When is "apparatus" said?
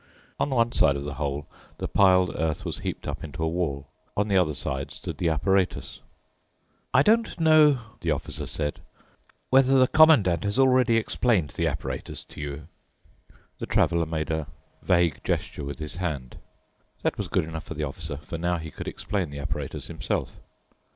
5.29-6.01, 11.67-12.23, 19.37-19.85